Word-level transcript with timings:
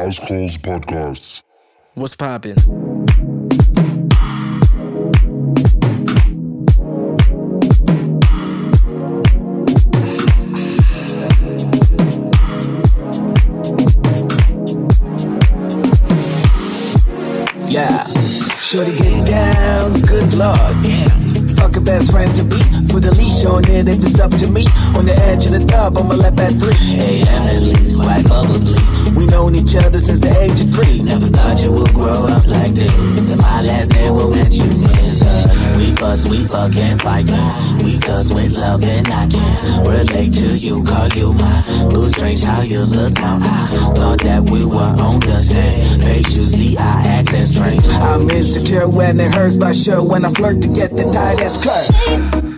House 0.00 0.18
Calls 0.18 0.56
Podcasts. 0.56 1.42
What's 1.94 2.16
poppin'? 2.16 2.89
Leash 23.40 23.52
on 23.52 23.64
it 23.70 23.88
if 23.88 24.04
it's 24.04 24.20
up 24.20 24.30
to 24.32 24.46
me. 24.50 24.66
On 24.96 25.06
the 25.06 25.14
edge 25.16 25.46
of 25.46 25.52
the 25.52 25.64
tub, 25.64 25.96
I'ma 25.96 26.14
let 26.14 26.36
that 26.36 26.52
three. 26.60 27.00
AM 27.00 27.48
at 27.48 27.62
least, 27.62 28.00
quite 28.00 28.24
bubbly. 28.28 28.76
We 29.16 29.26
known 29.26 29.54
each 29.54 29.74
other 29.76 29.98
since 29.98 30.20
the 30.20 30.32
age 30.40 30.60
of 30.60 30.68
three. 30.74 31.02
Never 31.02 31.28
thought 31.28 31.60
you 31.62 31.72
would 31.72 31.92
grow 31.94 32.26
up 32.28 32.46
like 32.46 32.72
this. 32.72 33.30
And 33.30 33.40
my 33.40 33.62
last 33.62 33.92
name 33.92 34.14
will 34.14 34.34
you 34.36 34.68
miss 34.84 35.22
us. 35.22 35.76
We 35.76 35.94
fuss, 35.96 36.26
we 36.26 36.44
fuck 36.44 36.76
and 36.76 37.00
fight. 37.00 37.30
We 37.82 37.98
cuss 37.98 38.32
with 38.32 38.52
love 38.52 38.84
and 38.84 39.08
I 39.08 39.26
can 39.26 39.84
relate 39.88 40.32
to 40.44 40.58
you, 40.58 40.84
call 40.84 41.08
you 41.08 41.32
mine. 41.32 41.88
Blue 41.88 42.08
strange 42.10 42.42
how 42.42 42.60
you 42.60 42.84
look 42.84 43.14
now. 43.14 43.38
I 43.40 43.94
thought 43.94 44.20
that 44.20 44.50
we 44.50 44.64
were 44.64 44.94
on 45.00 45.20
the 45.20 45.40
same 45.42 46.00
page. 46.00 46.36
Usually 46.36 46.76
I 46.76 47.20
acting 47.20 47.44
strange. 47.44 47.88
I'm 47.88 48.28
insecure 48.28 48.88
when 48.88 49.18
it 49.18 49.32
hurts, 49.34 49.56
but 49.56 49.74
sure 49.74 50.02
when 50.04 50.24
I 50.24 50.30
flirt 50.30 50.60
to 50.62 50.68
get 50.68 50.90
the 50.90 51.04
tie 51.04 51.36
that's 51.36 51.56
clear. 51.56 52.49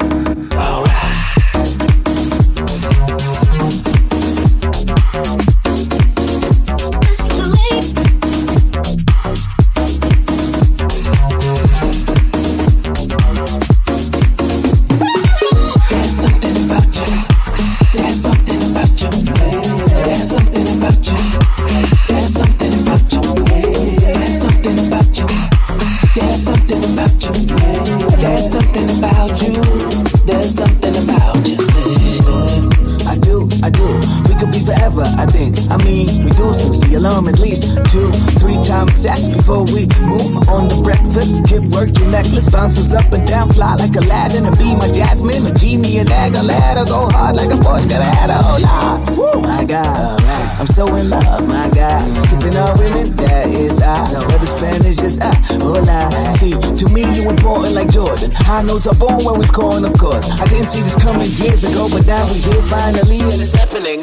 Notes 58.82 58.98
are 58.98 59.06
born 59.06 59.24
when 59.24 59.38
we 59.38 59.46
scoring, 59.46 59.84
of 59.84 59.96
course. 59.96 60.28
I 60.32 60.44
didn't 60.46 60.66
see 60.66 60.82
this 60.82 60.96
coming 60.96 61.30
years 61.38 61.62
ago, 61.62 61.88
but 61.88 62.04
now 62.04 62.26
we 62.26 62.40
here 62.40 62.62
finally, 62.62 63.20
and 63.20 63.38
it's 63.38 63.54
happening 63.54 64.02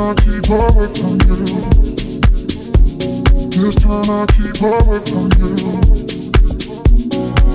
I 0.00 0.14
keep 0.14 0.48
away 0.48 0.88
from 0.94 1.20
you. 1.28 1.36
This 3.50 3.76
time 3.82 4.08
I 4.08 4.24
keep 4.32 4.62
away 4.62 5.00
from 5.04 5.28
you. 5.38 5.54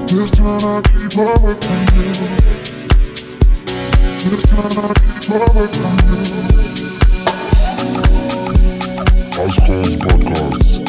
This 0.05 0.31
time 0.31 0.63
I 0.63 0.81
keep 0.85 1.17
away 1.17 1.55
from 1.63 1.81
you. 1.95 2.11
This 4.29 4.43
time 4.49 4.77
I 4.77 4.93
keep 4.93 5.29
away 5.31 5.67
from 5.73 5.97
you. 6.07 6.21
Ice 9.41 9.59
Cold 9.65 10.84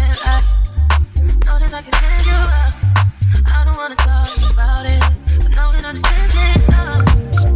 Uh. 0.00 0.42
I 3.46 3.64
don't 3.64 3.76
wanna 3.76 3.96
talk 3.96 4.50
about 4.50 4.86
it, 4.86 5.02
but 5.42 5.50
no 5.50 5.68
one 5.68 5.84
understands 5.84 6.34
me. 6.34 7.44
No. 7.44 7.47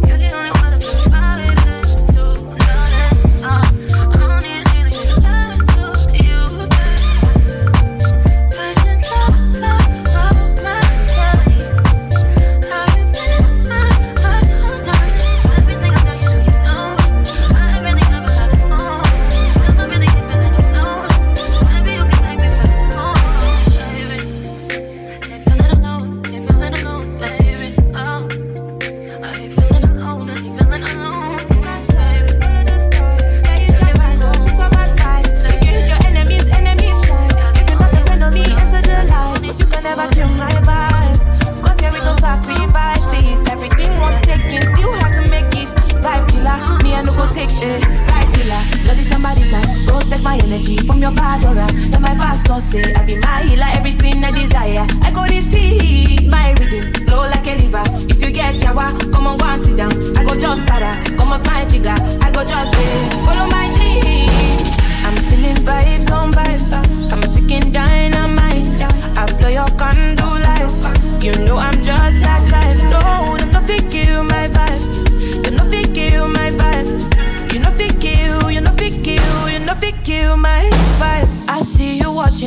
I 53.25 53.43
heal 53.47 53.61
everything 53.61 54.23
I 54.23 54.31
desire. 54.31 54.85
I 55.01 55.11
couldn't 55.11 55.51
see 55.51 56.27
my 56.29 56.51
rhythm, 56.59 56.93
flow 57.05 57.21
like 57.29 57.47
a 57.47 57.55
river. 57.57 57.83
If 58.09 58.21
you 58.21 58.31
get 58.31 58.55
yawa, 58.55 59.11
come 59.11 59.27
on, 59.27 59.37
go 59.37 59.45
and 59.45 59.63
sit 59.63 59.77
down. 59.77 59.91
I 60.17 60.23
go 60.23 60.39
just 60.39 60.65
para, 60.65 60.91
come 61.17 61.31
on, 61.31 61.41
my 61.43 61.65
jigger. 61.65 61.95
I 62.21 62.31
go 62.31 62.43
just 62.43 62.71
pay. 62.73 63.09
Follow 63.25 63.47
my 63.49 63.62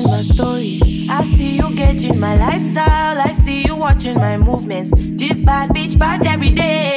my 0.06 0.22
stories. 0.22 0.82
I 1.08 1.24
see 1.24 1.56
you 1.56 1.74
getting 1.74 2.18
my 2.18 2.36
lifestyle. 2.36 3.18
I 3.18 3.32
see 3.32 3.62
you 3.62 3.76
watching 3.76 4.14
my 4.14 4.36
movements. 4.36 4.90
This 4.94 5.40
bad 5.40 5.70
bitch 5.70 5.98
bad 5.98 6.26
every 6.26 6.50
day. 6.50 6.96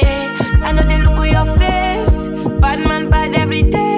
I 0.62 0.72
know 0.72 0.82
they 0.82 0.98
look 0.98 1.18
at 1.18 1.30
your 1.32 1.58
face. 1.58 2.28
Bad 2.60 2.80
man 2.80 3.10
bad 3.10 3.34
every 3.34 3.62
day. 3.62 3.89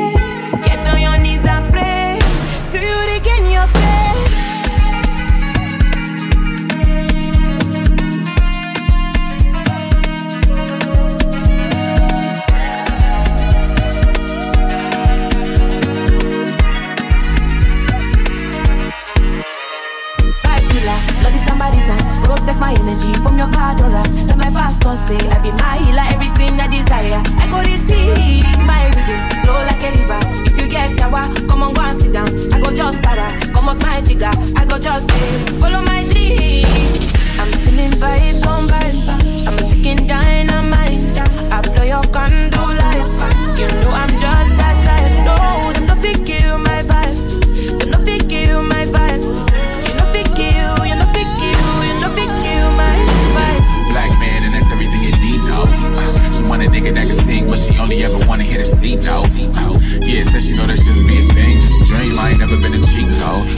Bipolar, 20.83 20.99
bloody 21.21 21.79
time. 21.87 22.23
Protect 22.25 22.59
my 22.59 22.73
energy 22.75 23.13
from 23.23 23.39
your 23.39 23.47
cardora. 23.49 24.03
Tell 24.27 24.37
my 24.37 24.51
pastor 24.51 24.97
say 25.07 25.29
I 25.31 25.39
be 25.39 25.51
my 25.53 25.79
healer, 25.79 26.03
everything 26.11 26.59
I 26.59 26.67
desire. 26.67 27.23
I 27.39 27.47
go 27.51 27.59
receive 27.63 28.43
my 28.67 28.87
rhythm, 28.91 29.21
flow 29.43 29.63
like 29.63 29.83
a 29.83 29.91
river. 29.95 30.21
If 30.51 30.61
you 30.61 30.69
get 30.69 30.97
sour, 30.99 31.23
come 31.47 31.63
on 31.63 31.75
go 31.75 31.83
and 31.83 32.01
sit 32.01 32.13
down. 32.13 32.29
I 32.53 32.61
go 32.61 32.75
just 32.75 33.01
para, 33.03 33.31
come 33.53 33.69
off 33.69 33.81
my 33.83 34.01
jigger. 34.01 34.33
I 34.57 34.65
go 34.65 34.79
just 34.79 35.07
pay, 35.07 35.47
follow 35.61 35.83
my 35.83 36.03
dream. 36.11 36.67
I'm 37.39 37.51
feeling 37.63 37.93
vibes 38.03 38.47
on 38.47 38.69
vibes. 38.69 39.09
I'm 39.47 39.59
a 39.59 39.63
ticking 39.71 40.07
dynamite. 40.07 41.03
I 41.53 41.61
blow 41.63 41.85
your 41.85 42.03
candle 42.11 42.75
lights. 42.75 43.19
You 43.59 43.69
know 43.83 43.91
I'm 43.91 44.11
just 44.19 44.32
only 57.83 58.05
ever 58.05 58.27
wanna 58.29 58.45
hear 58.45 58.59
the 58.59 58.65
C 58.65 58.95
notes. 58.95 59.39
Yeah, 59.39 60.23
said 60.23 60.43
she 60.43 60.55
know 60.55 60.67
that 60.67 60.79
shouldn't 60.79 61.09
be 61.09 61.19
a 61.19 61.35
thing, 61.35 61.59
just 61.59 61.81
a 61.81 61.85
dream. 61.85 62.19
I 62.19 62.31
ain't 62.31 62.39
never 62.39 62.57
been 62.57 62.75
a 62.75 62.81
cheat 62.81 63.11
code. 63.19 63.49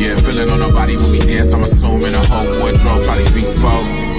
Yeah, 0.00 0.16
feeling 0.16 0.50
on 0.50 0.60
her 0.60 0.72
body 0.72 0.96
when 0.96 1.10
we 1.12 1.20
dance. 1.20 1.52
I'm 1.52 1.62
assuming 1.62 2.14
a 2.14 2.24
whole 2.26 2.46
wardrobe 2.60 3.04
probably 3.04 3.30
bespoke. 3.30 4.11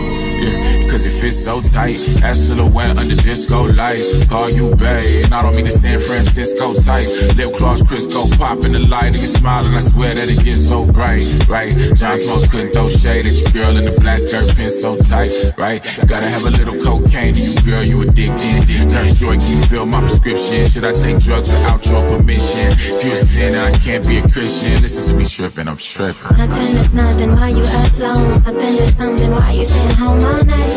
Yeah, 0.43 0.89
cause 0.91 1.05
it 1.05 1.11
fits 1.11 1.41
so 1.41 1.61
tight. 1.61 1.95
That 2.19 2.35
silhouette 2.35 2.97
under 2.97 3.15
disco 3.15 3.63
lights. 3.71 4.25
Call 4.25 4.49
you 4.49 4.75
babe, 4.75 5.25
and 5.25 5.33
I 5.33 5.41
don't 5.41 5.55
mean 5.55 5.65
the 5.65 5.71
San 5.71 5.99
Francisco 5.99 6.73
type. 6.73 7.07
Lip 7.35 7.53
gloss, 7.53 7.81
Crisco 7.81 8.27
pop 8.37 8.63
in 8.65 8.73
the 8.73 8.79
light, 8.79 9.15
and 9.15 9.15
you 9.15 9.27
smiling. 9.27 9.73
I 9.73 9.79
swear 9.79 10.13
that 10.15 10.27
it 10.27 10.43
gets 10.43 10.67
so 10.67 10.85
bright, 10.85 11.23
right? 11.47 11.71
John 11.95 12.17
Smokes 12.17 12.47
couldn't 12.51 12.73
throw 12.73 12.89
shade 12.89 13.25
at 13.25 13.33
your 13.33 13.51
girl 13.51 13.77
in 13.77 13.85
the 13.85 13.99
black 13.99 14.19
skirt, 14.19 14.55
pin 14.55 14.69
so 14.69 14.97
tight, 14.97 15.31
right? 15.57 15.81
Gotta 16.07 16.27
have 16.27 16.43
a 16.43 16.51
little 16.51 16.77
cocaine 16.83 17.33
to 17.33 17.41
you, 17.41 17.61
girl, 17.61 17.83
you 17.83 18.01
addicted. 18.01 18.91
Nurse 18.91 19.19
Joy, 19.19 19.37
can 19.37 19.49
you 19.49 19.63
fill 19.67 19.85
my 19.85 20.01
prescription? 20.01 20.67
Should 20.67 20.83
I 20.83 20.93
take 20.93 21.19
drugs 21.19 21.49
without 21.49 21.85
your 21.85 22.01
permission? 22.09 22.75
If 22.99 23.03
you're 23.03 23.13
a 23.13 23.15
sinner, 23.15 23.59
I 23.59 23.71
can't 23.79 24.05
be 24.05 24.17
a 24.17 24.27
Christian. 24.27 24.81
Listen 24.81 25.03
to 25.07 25.13
me 25.17 25.25
tripping, 25.25 25.67
I'm 25.67 25.77
tripping. 25.77 26.37
Nothing 26.37 26.75
is 26.75 26.93
nothing, 26.93 27.31
why 27.35 27.49
you 27.49 27.63
alone? 27.63 28.39
Something 28.41 28.75
is 28.75 28.95
something, 28.97 29.31
why 29.31 29.51
you 29.51 29.67
all 30.03 30.32
night? 30.41 30.73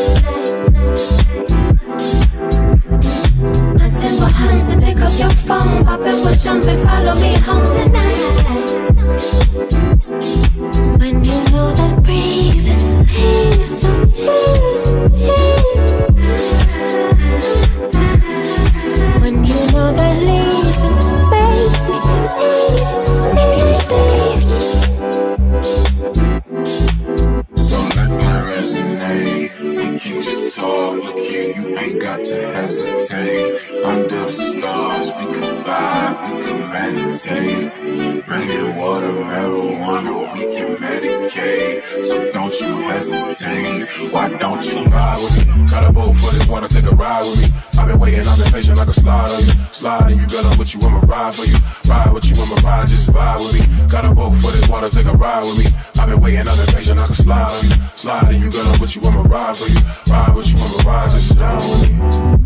Until 3.80 4.20
hands 4.28 4.66
to 4.66 4.78
pick 4.80 5.00
up 5.00 5.18
your 5.18 5.30
phone, 5.46 5.84
pop 5.84 6.00
it, 6.00 6.14
we'll 6.22 6.34
and 6.68 6.82
follow 6.82 7.14
me 7.14 7.34
home 7.46 7.64
tonight. 7.76 8.20
When 10.98 11.24
you 11.24 11.38
know 11.50 11.74
that 11.74 12.02
breathing 12.02 13.06
is 13.08 13.80
When 13.80 14.65
we 36.22 36.42
can 36.42 36.70
meditate. 36.70 38.24
Bringing 38.26 38.76
water, 38.76 39.12
marijuana, 39.12 40.32
we 40.32 40.46
can 40.54 40.76
medicate. 40.76 42.04
So 42.04 42.32
don't 42.32 42.58
you 42.60 42.76
hesitate. 42.88 44.12
Why 44.12 44.28
don't 44.28 44.64
you 44.66 44.84
ride 44.84 45.18
with 45.18 45.46
me? 45.46 45.66
Got 45.66 45.84
a 45.84 45.92
boat 45.92 46.16
for 46.16 46.30
this 46.32 46.46
water, 46.46 46.68
take 46.68 46.84
a 46.84 46.94
ride 46.94 47.22
with 47.22 47.40
me. 47.42 47.56
I've 47.78 47.88
been 47.88 47.98
waiting, 47.98 48.26
I've 48.26 48.38
been 48.38 48.52
patient 48.52 48.78
like 48.78 48.88
a 48.88 48.94
slide 48.94 49.30
on 49.30 49.40
you. 49.44 49.52
Sliding 49.72 50.18
you, 50.18 50.26
girl, 50.26 50.46
I'm 50.46 50.58
with 50.58 50.74
you, 50.74 50.80
I'ma 50.80 51.00
ride 51.06 51.34
for 51.34 51.44
you. 51.44 51.56
Ride 51.86 52.12
with 52.12 52.24
you, 52.26 52.36
I'ma 52.42 52.56
ride, 52.68 52.88
just 52.88 53.08
vibe 53.10 53.38
with 53.38 53.54
me. 53.54 53.88
Got 53.88 54.04
a 54.04 54.14
boat 54.14 54.34
for 54.36 54.50
this 54.50 54.68
water, 54.68 54.88
take 54.88 55.06
a 55.06 55.12
ride 55.12 55.44
with 55.44 55.58
me. 55.58 55.66
I've 55.98 56.08
been 56.08 56.20
waiting, 56.20 56.48
I've 56.48 56.56
been 56.56 56.74
patient 56.74 56.98
like 56.98 57.10
a 57.10 57.14
slide 57.14 57.50
on 57.50 57.64
you. 57.64 57.76
Sliding 57.94 58.42
you, 58.42 58.50
girl, 58.50 58.66
I'm 58.66 58.80
with 58.80 58.96
you, 58.96 59.02
I'ma 59.02 59.22
ride 59.22 59.56
for 59.56 59.68
you. 59.68 59.80
Ride 60.12 60.34
with 60.34 60.48
you, 60.48 60.56
I'ma 60.58 60.90
ride, 60.90 61.10
just 61.10 61.36
down 61.36 61.56
with 61.56 61.90
me. 61.90 62.36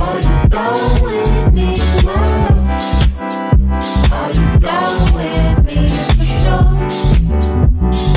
Are 0.00 0.20
you 0.20 0.48
down 0.48 1.02
with 1.02 1.52
me, 1.52 1.76
love? 2.04 3.03
Are 4.12 4.32
you 4.32 4.58
down 4.60 5.14
with 5.14 5.64
me 5.66 5.86
for 6.16 6.24
sure? 6.24 6.66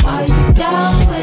Are 0.10 0.26
you 0.26 0.54
down 0.54 1.08
with 1.10 1.16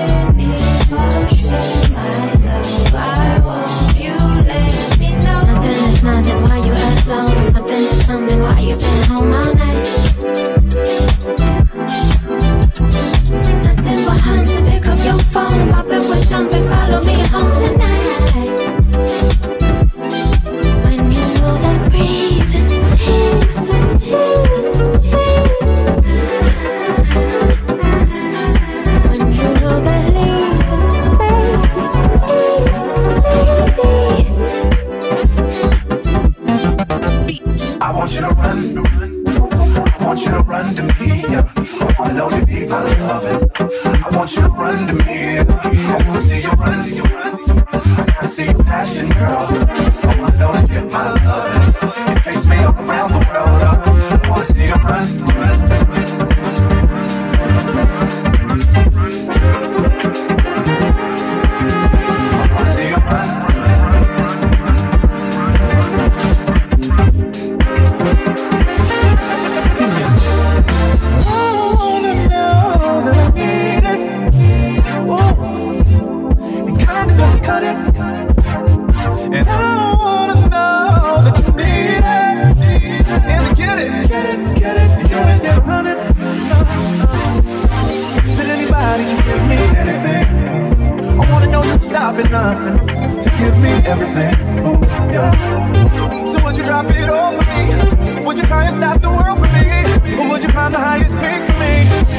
nothing 92.35 92.77
to 93.21 93.31
give 93.39 93.57
me 93.63 93.73
everything. 93.93 94.35
Ooh, 94.67 94.81
yeah. 95.15 96.27
So 96.27 96.43
would 96.45 96.57
you 96.59 96.65
drop 96.65 96.87
it 96.89 97.09
all 97.09 97.31
for 97.39 97.47
me? 97.53 98.25
Would 98.25 98.39
you 98.39 98.45
try 98.45 98.65
and 98.65 98.75
stop 98.75 99.01
the 99.01 99.09
world 99.09 99.39
for 99.39 99.51
me? 99.53 99.84
Or 100.19 100.29
would 100.31 100.43
you 100.43 100.49
climb 100.49 100.73
the 100.73 100.79
highest 100.79 101.17
peak 101.19 101.43
for 101.49 101.57
me? 101.59 101.75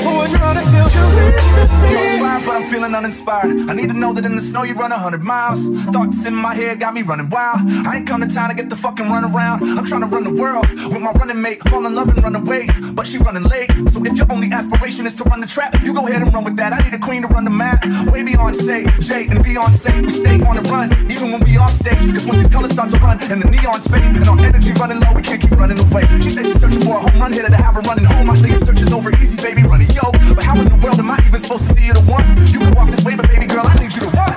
Or 0.08 0.17
would 0.19 0.32
you 0.32 0.38
run 0.38 0.58
until 0.58 0.88
you 0.89 1.06
reach 1.19 1.50
the 1.58 1.67
sea? 1.67 2.15
but 2.45 2.62
I'm 2.62 2.69
feeling 2.69 2.93
uninspired. 2.93 3.69
I 3.69 3.74
need 3.74 3.89
to 3.89 3.98
know 3.98 4.13
that 4.13 4.26
in 4.26 4.36
the 4.36 4.41
snow 4.41 4.63
you 4.63 4.74
run 4.74 4.91
a 4.91 4.98
hundred 4.98 5.24
miles. 5.24 5.69
Thoughts 5.86 6.26
in 6.26 6.36
my 6.36 6.54
head 6.54 6.80
got 6.80 6.93
me 6.93 7.02
running 7.02 7.30
wild. 7.30 7.62
I 7.88 7.98
ain't 7.98 8.08
come 8.08 8.21
to 8.21 8.28
town 8.28 8.50
to 8.50 8.56
get 8.56 8.69
the 8.69 8.76
fucking 8.76 9.08
run 9.08 9.26
around. 9.26 9.63
I'm 9.63 9.86
trying 9.86 10.02
to 10.02 10.08
run 10.08 10.24
the 10.24 10.34
world 10.34 10.69
with 10.69 11.02
my 11.02 11.12
running 11.13 11.41
mate. 11.41 11.60
Fall 11.69 11.86
in 11.86 11.95
love 11.95 12.10
and 12.10 12.21
run 12.24 12.36
away, 12.36 12.67
but 12.93 13.08
she 13.08 13.17
running 13.19 13.43
late. 13.43 13.71
So 13.89 14.04
if 14.04 14.15
your 14.17 14.32
only 14.32 14.52
aspiration 14.52 15.06
is 15.06 15.15
to 15.15 15.24
run 15.24 15.41
the 15.41 15.48
trap, 15.48 15.74
you 15.84 15.93
go 15.93 16.08
ahead 16.08 16.21
and 16.21 16.34
run 16.34 16.43
with 16.43 16.58
that. 16.58 16.74
I 16.74 16.80
need 16.84 16.93
a 16.93 17.00
queen 17.00 17.21
to 17.24 17.28
run 17.28 17.45
the 17.45 17.56
map. 17.56 17.86
Way 18.12 18.24
beyond 18.24 18.56
say, 18.56 18.86
Jay 19.00 19.26
and 19.32 19.39
Beyonce. 19.43 20.02
We 20.02 20.12
stay 20.12 20.41
on 20.45 20.56
the 20.58 20.65
run, 20.69 20.91
even 21.10 21.32
when 21.32 21.41
we 21.43 21.58
off 21.58 21.71
stage. 21.71 22.06
Cause 22.13 22.26
once 22.26 22.39
these 22.39 22.50
colors 22.50 22.71
start 22.71 22.89
to 22.91 23.00
run 23.00 23.21
and 23.32 23.41
the 23.41 23.50
neon's 23.50 23.88
fade, 23.88 24.04
and 24.04 24.28
our 24.28 24.39
energy 24.39 24.74
running 24.74 25.00
low, 25.00 25.13
we 25.15 25.21
can't 25.21 25.41
keep 25.41 25.52
running 25.52 25.80
away. 25.80 26.04
She 26.21 26.30
says 26.30 26.48
she's 26.48 26.60
searching 26.60 26.82
for 26.82 26.98
a 26.98 27.02
home 27.02 27.19
run 27.19 27.32
hitter 27.32 27.50
to 27.50 27.58
have 27.58 27.74
her 27.75 27.81
running 27.81 28.05
home. 28.05 28.29
I 28.29 28.35
say 28.35 28.49
your 28.49 28.57
search 28.57 28.81
is 28.81 28.93
over 28.93 29.11
easy, 29.17 29.35
baby, 29.41 29.63
running 29.63 29.89
yo. 29.89 30.11
But 30.33 30.43
how 30.43 30.59
in 30.59 30.69
the 30.69 30.77
world 30.77 30.97
am 30.99 31.11
I 31.11 31.19
even 31.27 31.39
supposed 31.41 31.65
to 31.65 31.73
see 31.73 31.88
you 31.88 31.93
the 31.93 32.01
one? 32.01 32.25
You 32.47 32.59
can 32.59 32.73
walk 32.73 32.89
this 32.89 33.03
way, 33.03 33.15
but 33.15 33.27
baby 33.27 33.45
girl, 33.45 33.65
I 33.67 33.75
need 33.75 33.93
you 33.93 34.01
to 34.01 34.07
run. 34.07 34.33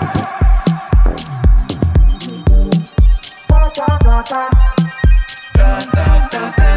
I 5.60 6.67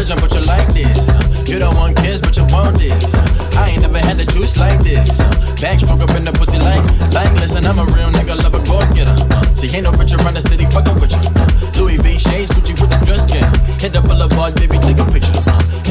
religion, 0.00 0.18
but 0.20 0.34
you 0.34 0.40
like 0.48 0.68
this. 0.72 1.48
You 1.48 1.58
don't 1.58 1.76
want 1.76 1.96
kids, 1.96 2.20
but 2.20 2.34
you 2.36 2.44
want 2.48 2.78
this. 2.78 3.14
I 3.56 3.70
ain't 3.70 3.82
never 3.82 3.98
had 3.98 4.16
the 4.16 4.24
juice 4.24 4.56
like 4.56 4.80
this. 4.82 5.20
Backstroke 5.60 6.00
up 6.00 6.16
in 6.16 6.24
the 6.24 6.32
pussy 6.32 6.58
like 6.58 6.80
Langless, 7.12 7.54
and 7.54 7.66
I'm 7.66 7.78
a 7.78 7.84
real 7.84 8.08
nigga, 8.08 8.36
love 8.42 8.54
a 8.54 8.60
go 8.64 8.80
getter. 8.96 9.12
See, 9.56 9.68
ain't 9.76 9.84
no 9.84 9.92
bitch 9.92 10.16
around 10.16 10.34
the 10.34 10.40
city 10.40 10.64
fucking 10.72 10.96
with 11.00 11.12
you. 11.12 11.20
Louis 11.76 11.98
V 12.00 12.18
shades, 12.18 12.50
Gucci 12.50 12.72
with 12.80 12.88
the 12.88 12.96
dress 13.04 13.28
skin. 13.28 13.44
Hit 13.76 13.92
the 13.92 14.00
boulevard, 14.00 14.54
baby, 14.54 14.78
take 14.80 14.96
a 14.96 15.04
picture. 15.12 15.36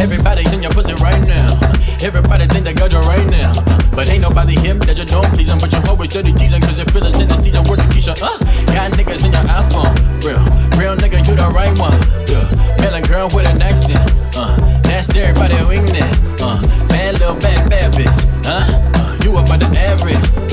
Everybody 0.02 0.42
in 0.54 0.64
your 0.64 0.72
pussy 0.72 0.96
right 1.06 1.22
now. 1.28 1.46
Everybody 2.02 2.48
think 2.48 2.66
they 2.66 2.74
got 2.74 2.92
you 2.92 3.04
right 3.06 3.28
now. 3.30 3.54
But 3.94 4.10
ain't 4.10 4.22
nobody 4.22 4.56
him 4.58 4.80
that 4.88 4.98
you 4.98 5.06
don't 5.06 5.28
please 5.36 5.50
him. 5.50 5.60
But 5.60 5.74
you 5.74 5.84
always 5.86 6.10
dirty 6.10 6.34
teasing, 6.34 6.62
cause 6.62 6.80
your 6.80 6.88
feelings 6.88 7.20
in 7.20 7.28
the 7.28 7.38
teacher, 7.38 7.62
word 7.68 7.78
to 7.78 7.88
Keisha. 7.94 8.16
Uh, 8.18 8.40
got 8.74 8.90
niggas 8.96 9.28
in 9.28 9.36
your 9.36 9.46
iPhone. 9.46 9.92
Real, 10.24 10.42
real 10.80 10.96
nigga 10.96 11.19
the 11.40 11.50
right 11.52 11.74
one. 11.80 11.96
Yeah. 12.28 12.82
Melon 12.82 13.04
girl 13.04 13.28
with 13.34 13.48
an 13.48 13.62
accent. 13.62 14.00
Uh, 14.36 14.56
that's 14.84 15.10
everybody 15.16 15.56
winging. 15.66 16.04
Uh, 16.42 16.62
bad 16.90 17.20
little 17.20 17.36
bad, 17.36 17.70
bad 17.70 17.94
bitch. 17.94 18.46
Huh? 18.46 18.66
Uh, 18.96 19.18
you 19.24 19.32
about 19.38 19.60
the 19.60 19.70
average. 19.78 20.49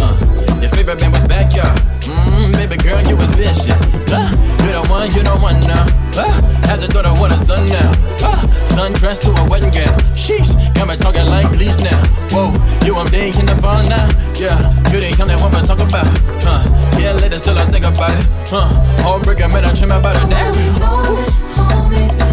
Your 0.66 0.74
favorite 0.74 0.98
band 0.98 1.12
was 1.12 1.22
Backyard. 1.28 1.78
Mmm, 2.10 2.50
baby 2.56 2.76
girl, 2.76 3.00
you 3.06 3.14
was 3.14 3.30
vicious. 3.38 3.80
Uh, 4.10 4.34
you 4.66 4.72
the 4.74 4.82
one, 4.90 5.06
you 5.14 5.22
the 5.22 5.30
one 5.38 5.60
now. 5.60 5.86
Uh, 6.18 6.26
had 6.66 6.80
to 6.80 6.88
throw 6.88 7.02
the 7.02 7.14
water 7.20 7.38
sun 7.38 7.66
now. 7.66 7.86
Uh, 8.18 8.42
sun 8.74 8.92
dressed 8.94 9.22
to 9.22 9.30
a 9.30 9.48
wedding 9.48 9.70
gown. 9.70 9.94
Sheesh, 10.18 10.50
got 10.74 10.88
me 10.88 10.96
talking 10.96 11.24
like 11.26 11.46
bleach 11.52 11.78
now. 11.78 12.02
Whoa, 12.34 12.50
you 12.84 12.96
I'm 12.96 13.08
big 13.12 13.38
in 13.38 13.46
the 13.46 13.54
phone 13.62 13.86
now. 13.88 14.10
Yeah, 14.34 14.58
you 14.90 14.98
the 14.98 15.14
only 15.22 15.36
one 15.36 15.52
to 15.52 15.62
talk 15.62 15.78
about. 15.78 16.08
Huh, 16.42 16.98
yeah, 16.98 17.12
later 17.12 17.38
still 17.38 17.56
I 17.56 17.64
think 17.66 17.84
about 17.86 18.10
it. 18.10 18.26
Huh, 18.50 18.66
heartbreaker, 19.06 19.46
man, 19.52 19.66
I 19.66 19.72
dream 19.72 19.92
about 19.92 20.16
it 20.16 20.26
now. 20.26 20.50
Ooh. 20.50 22.25